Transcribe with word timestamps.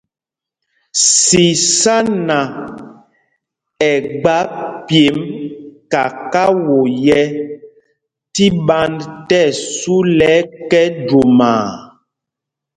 Sisána 1.19 2.39
ɛ́ 3.89 3.95
gba 4.19 4.37
pyemb 4.87 5.19
kakao 5.91 6.77
yɛ́ 7.05 7.25
tí 8.33 8.45
ɓand 8.67 8.97
tí 9.27 9.37
ɛsu 9.47 9.95
lɛ 10.17 10.29
ɛkɛ 10.41 10.81
jwomaa. 11.07 11.65